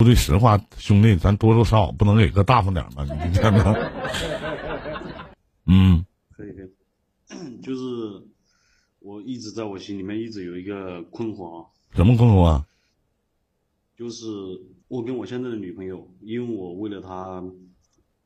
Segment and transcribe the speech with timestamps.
[0.00, 3.04] 说句实话，兄弟，咱多多少少不能给个大方点吗？
[3.04, 3.52] 你这样
[5.66, 6.02] 嗯，
[6.34, 7.82] 可以可以，就是
[9.00, 12.66] 我一直在我心里面一直有一个困惑啊，什么困惑啊？
[13.94, 14.26] 就是
[14.88, 17.44] 我跟我现在的女朋友，因为我为了她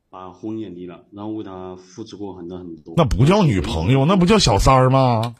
[0.08, 2.94] 把婚也离了，然后为她付出过很多很多。
[2.96, 5.34] 那不叫女朋友，那不叫小三儿吗？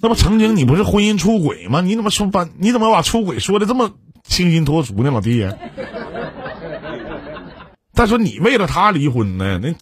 [0.00, 1.80] 那不曾经你不是婚姻出轨吗？
[1.80, 3.90] 你怎么说把你怎么把出轨说的这么
[4.22, 5.48] 清新脱俗呢，老弟？
[7.92, 9.74] 再说你为了他离婚呢，那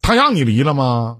[0.00, 1.18] 他让你离了吗？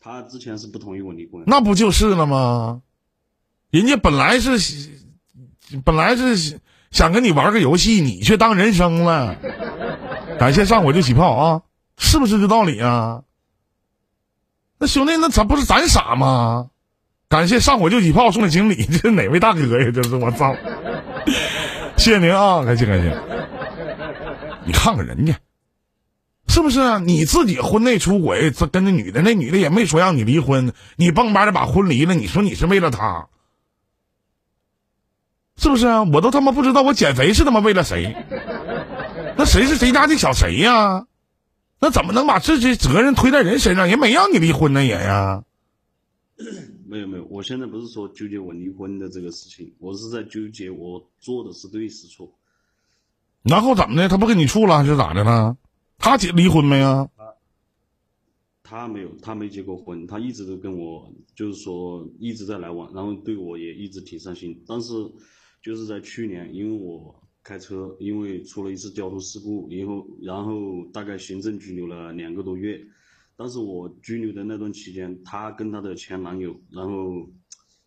[0.00, 2.82] 他之前是不同意我离婚，那不就是了吗？
[3.70, 4.58] 人家本来是
[5.84, 9.36] 本来是想跟你玩个游戏，你却当人生了。
[10.38, 11.62] 感谢上火就起泡啊，
[11.96, 13.22] 是不是这道理啊？
[14.80, 16.68] 那兄弟，那咱不是咱傻吗？
[17.28, 19.90] 感谢上火就起泡送的锦鲤，这是哪位大哥呀？
[19.94, 20.56] 这是我操！
[21.98, 23.14] 谢谢您啊，感谢感谢。
[24.64, 25.34] 你看看人家，
[26.48, 26.98] 是不是？
[27.00, 33.28] 你自己婚内出轨，这跟那女的，那女的也没说让你离婚，你蹦吧的把婚离了，你说你是为了他，
[35.58, 36.02] 是不是啊？
[36.04, 38.16] 我都他妈不知道我减肥是他妈为了谁，
[39.36, 41.04] 那谁是谁家的小谁呀？
[41.80, 43.88] 那怎么能把这些责任推在人身上？
[43.88, 45.42] 也没让你离婚呢，也呀？
[46.86, 52.30] 没有没有，我现在不是说纠结我离婚的这个事情，我是在纠结我做的是对是错。
[53.44, 54.08] 然后怎么的？
[54.08, 55.56] 他不跟你处了，还是咋的了？
[55.96, 57.08] 他结离婚没呀？
[58.62, 64.62] 他没有，他没结过婚，他一直都跟我，就是说一直在来往，然后对我也一直挺上心。
[64.66, 64.92] 但是
[65.62, 67.16] 就是在去年，因为我。
[67.42, 72.80] 开车，因为出了一次交通事故，以后然后大概行政拘留了两个多月。
[73.36, 77.26] 但是我拘留的那段期间，她跟她的前男友，然后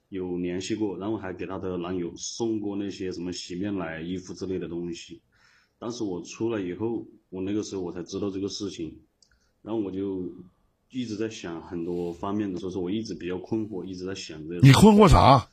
[0.10, 5.22] 有联系过，然后还给她的男友送过那些什么洗面奶、衣服之类的东西。
[5.78, 8.98] 当时我出来以后，我那个时候我才知道这个事情，
[9.62, 10.24] 然后我就
[10.90, 14.60] 一直在想很多方面的，所以说我一直比较困惑，一直在想这。
[14.62, 15.48] 你困惑啥？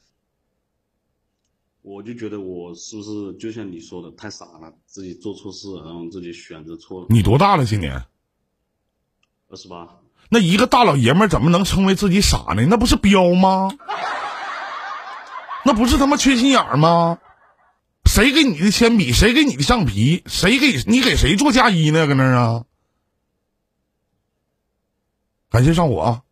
[1.82, 7.06] 我就觉得我是不是就像你说的太傻了，自己做错事，然后自己选择错了。
[7.08, 7.64] 你多大了？
[7.64, 8.04] 今年
[9.48, 9.88] 二十八。
[10.28, 12.66] 那一个大老爷们怎么能称为自己傻呢？
[12.66, 13.70] 那不是彪吗？
[15.64, 17.18] 那不是他妈缺心眼吗？
[18.04, 19.12] 谁给你的铅笔？
[19.12, 20.22] 谁给你的橡皮？
[20.26, 22.06] 谁给你给谁做嫁衣呢？
[22.06, 22.64] 搁那儿啊？
[25.48, 26.22] 感谢上火，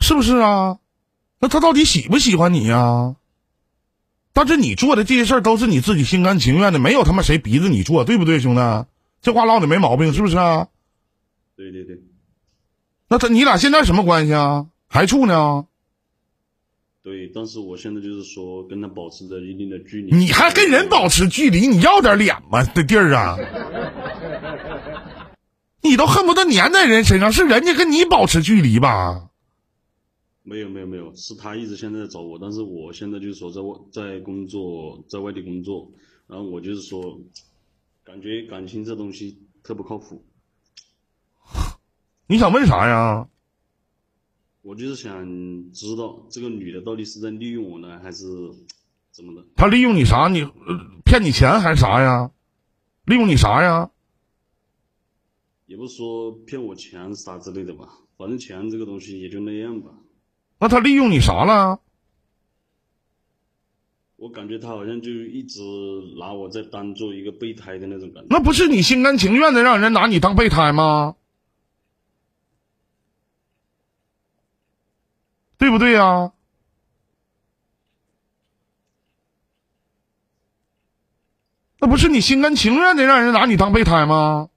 [0.00, 0.78] 是不是啊？
[1.40, 3.16] 那他到底喜不喜欢你呀？
[4.38, 8.86] 但是你做的这些事儿都是你自己心甘情愿的，没有他妈谁逼着你做，对不对，兄弟？
[9.20, 10.68] 这话唠的没毛病，是不是啊？
[11.56, 11.98] 对对对。
[13.08, 14.66] 那他你俩现在什么关系啊？
[14.86, 15.66] 还处呢？
[17.02, 20.16] 对，但是我现在就是说跟他保持着一定的距离。
[20.16, 21.66] 你还跟人保持距离？
[21.66, 22.62] 你要点脸吗？
[22.62, 23.36] 这地儿啊，
[25.82, 29.27] 你都恨不得粘在人身上，是人家跟你保持距离吧？
[30.48, 35.92] 没有没有没有，是他一直现在在找我，但是我现在就是说在外在工作，在外地工作，
[36.26, 37.20] 然后我就是说，
[38.02, 40.24] 感觉感情这东西特不靠谱。
[42.26, 43.28] 你想问啥呀？
[44.62, 48.26] 我就是想知道这个女的到底是在利用我呢，还是
[49.10, 49.46] 怎么的？
[49.54, 50.28] 她利用你啥？
[50.28, 50.46] 你
[51.04, 52.30] 骗你钱还是啥呀？
[53.04, 53.90] 利用你啥呀？
[55.66, 57.86] 也不是说骗我钱啥之类的吧，
[58.16, 59.90] 反正钱这个东西也就那样吧。
[60.58, 61.80] 那他利用你啥了？
[64.16, 65.62] 我感觉他好像就一直
[66.18, 68.26] 拿我在当做一个备胎的那种感觉。
[68.30, 71.14] 那不是你心甘情愿的让人拿你当备胎吗？
[75.56, 76.32] 对不对呀？
[81.80, 84.50] 那不是你心甘情愿的让人拿你当备胎吗？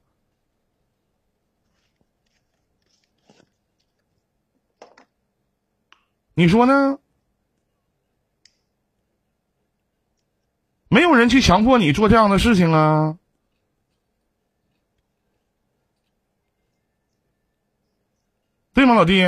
[6.41, 6.97] 你说呢？
[10.89, 13.15] 没有人去强迫你做这样的事情啊，
[18.73, 19.21] 对吗，老弟？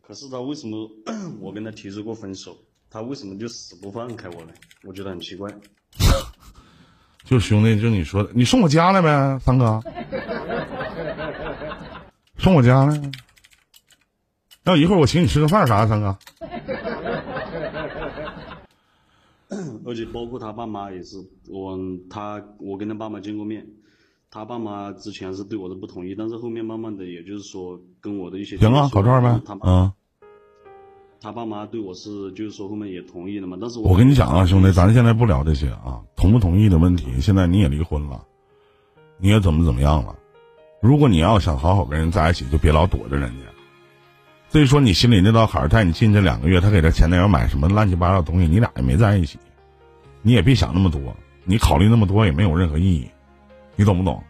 [0.00, 0.90] 可是他为什么
[1.40, 2.56] 我跟他提出过分手，
[2.88, 4.54] 他为什么就死不放开我呢？
[4.82, 5.54] 我觉得很奇怪。
[7.22, 9.82] 就兄弟，就你说的，你送我家来呗，三哥。
[12.44, 13.00] 送我家来，
[14.64, 16.14] 要一会儿我请你吃个饭啥的，三哥。
[19.86, 21.16] 而且包括他爸妈也是，
[21.48, 21.78] 我
[22.10, 23.66] 他我跟他爸妈见过面，
[24.30, 29.90] 他爸妈之前是对我的不同意，但是后面慢慢的，也就是说跟我的一些行啊，烤串呗，他嗯，
[31.22, 37.06] 他爸妈对我是就是说后面也同意了嘛，但是我我跟你讲啊，兄弟，咱现在不聊这些啊，同不同意的问题。
[37.22, 38.22] 现在你也离婚了，
[39.16, 40.14] 你也怎么怎么样了？
[40.84, 43.46] 如果你要想好好跟人在一起，就别老躲着人家。
[44.50, 49.38] 所以说，你心里那道坎儿，带你进这两个月，他给他前男友买什么乱七八糟东西，你俩也没在一起，
[50.20, 51.00] 你也别想那么多，
[51.44, 53.08] 你考虑那么多也没有任何意义，
[53.76, 54.22] 你懂不懂？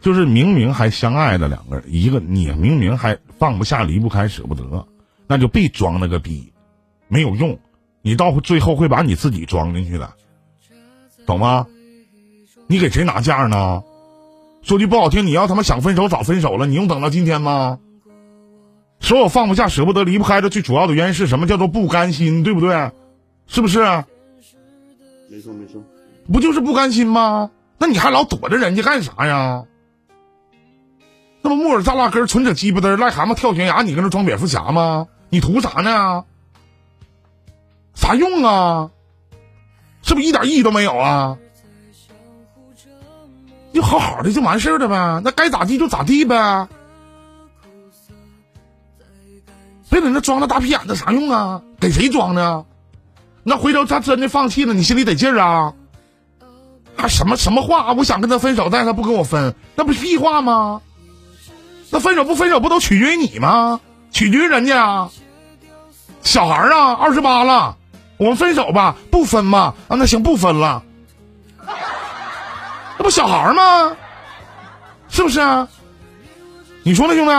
[0.00, 4.86] 就是明明还相爱的两个人，一个你明明还放不下、离不开、舍不得，
[5.26, 6.52] 那就别装那个逼，
[7.08, 7.58] 没有用，
[8.02, 10.12] 你到最后会把你自己装进去的，
[11.26, 11.66] 懂吗？
[12.68, 13.82] 你给谁拿价呢？
[14.62, 17.78] 说句不好听，你要他妈想分手早分手了，你用等到今天吗？
[19.00, 21.46] 所有放不下、舍不得、离不开的最主要的原因是什么？
[21.46, 22.92] 叫做不甘心，对不对？
[23.48, 23.80] 是不是？
[25.28, 25.82] 没错没错，
[26.32, 27.50] 不就是不甘心吗？
[27.78, 29.64] 那你还老躲着人家干啥呀？
[31.42, 35.08] 那不木耳扎拉根，纯扯鸡巴的，癞蛤蟆跳悬崖，你跟那装蝙蝠侠吗？
[35.30, 36.24] 你图啥呢？
[37.94, 38.90] 啥用啊？
[40.02, 41.36] 是不是一点意义都没有啊？
[43.72, 46.68] 就好好的就完事儿了呗，那该咋地就咋地呗。
[49.90, 51.62] 别在那装那大屁眼子，啥用啊？
[51.78, 52.64] 给谁装呢？
[53.42, 55.74] 那回头他真的放弃了，你心里得劲儿啊？
[56.96, 57.92] 还什么什么话？
[57.92, 60.80] 我想跟他分手，但是他不跟我分，那不是屁话吗？
[61.90, 63.80] 那分手不分手，不都取决于你吗？
[64.10, 65.10] 取决于人家啊。
[66.22, 67.76] 小孩啊，二十八了，
[68.16, 69.74] 我们分手吧，不分吗？
[69.88, 70.84] 啊，那行，不分了。
[73.02, 73.96] 那不小孩吗？
[75.08, 75.68] 是不是啊？
[76.84, 77.32] 你说呢，兄弟？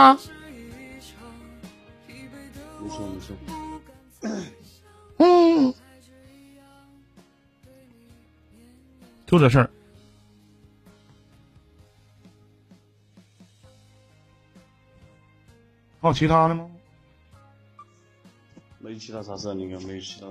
[2.82, 3.34] 你说你说，
[5.16, 5.74] 嗯，
[9.26, 9.70] 就这事儿。
[16.02, 16.68] 还有其他的吗？
[18.80, 20.26] 没其他啥事，你看没其他。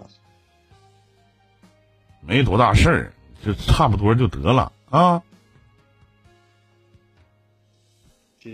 [2.22, 3.12] 没多大事儿，
[3.44, 5.24] 就差不多就得了啊。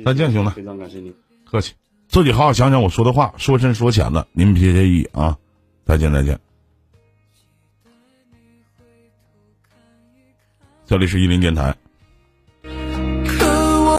[0.05, 1.13] 再见兄弟非常感谢你。
[1.43, 1.73] 客气，
[2.07, 5.37] 自己好好想想我说的话，说深说浅的，您别介意啊。
[5.85, 6.39] 再见，再见。
[10.85, 11.75] 这里是一林电台，